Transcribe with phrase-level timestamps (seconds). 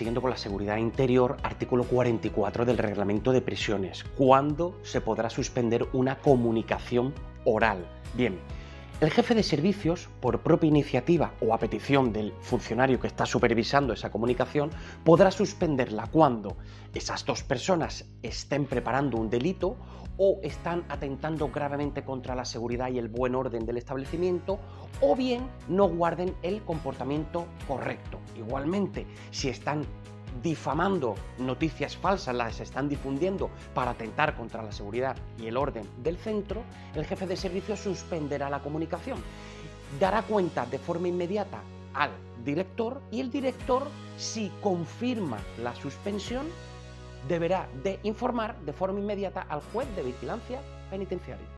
[0.00, 4.02] Siguiendo con la seguridad interior, artículo 44 del reglamento de prisiones.
[4.16, 7.12] ¿Cuándo se podrá suspender una comunicación
[7.44, 7.86] oral?
[8.14, 8.38] Bien,
[9.00, 13.94] el jefe de servicios, por propia iniciativa o a petición del funcionario que está supervisando
[13.94, 14.70] esa comunicación,
[15.04, 16.58] podrá suspenderla cuando
[16.92, 19.78] esas dos personas estén preparando un delito
[20.18, 24.58] o están atentando gravemente contra la seguridad y el buen orden del establecimiento
[25.00, 28.18] o bien no guarden el comportamiento correcto.
[28.36, 29.86] Igualmente, si están
[30.42, 36.16] difamando noticias falsas, las están difundiendo para atentar contra la seguridad y el orden del
[36.16, 36.62] centro,
[36.94, 39.18] el jefe de servicio suspenderá la comunicación.
[39.98, 41.60] Dará cuenta de forma inmediata
[41.94, 42.10] al
[42.44, 46.46] director y el director, si confirma la suspensión,
[47.28, 51.46] deberá de informar de forma inmediata al juez de vigilancia penitenciaria.